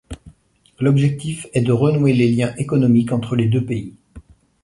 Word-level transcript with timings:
L'objectif 0.79 1.45
est 1.53 1.61
de 1.61 1.71
renouer 1.71 2.11
les 2.13 2.27
liens 2.27 2.55
économiques 2.55 3.11
entre 3.11 3.35
les 3.35 3.45
deux 3.45 3.63
pays. 3.63 3.93